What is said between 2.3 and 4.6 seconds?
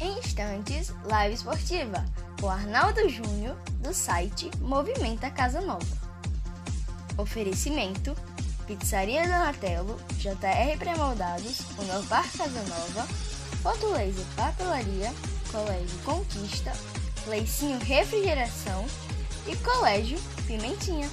com Arnaldo Júnior, do site